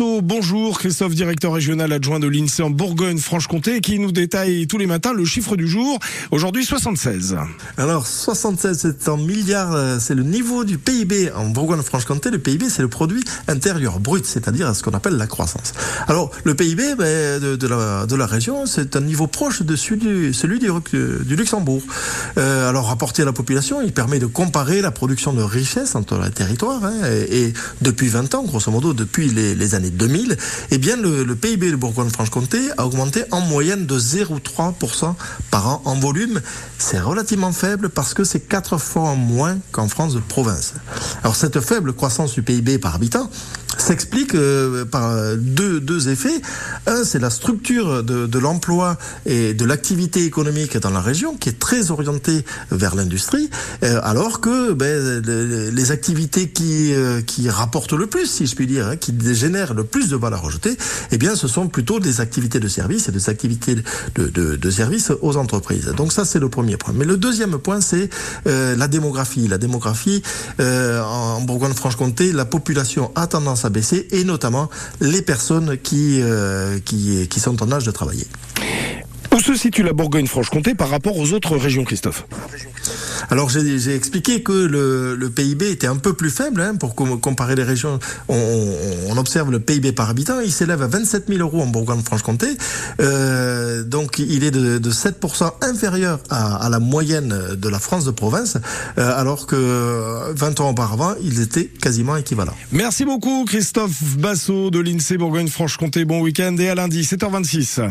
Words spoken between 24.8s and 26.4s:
la production de richesse entre les